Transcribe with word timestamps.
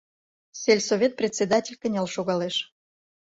Сельсовет 0.61 1.13
председатель 1.19 1.77
кынел 1.81 2.07
шогалеш. 2.15 2.55